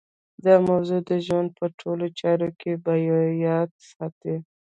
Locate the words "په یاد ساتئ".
2.83-4.37